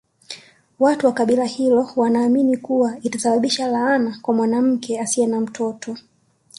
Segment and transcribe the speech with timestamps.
[0.79, 5.97] Watu wa kabila hilo wanaamini kuwa itasababisha laana kwa mwanamke asiye na mtoto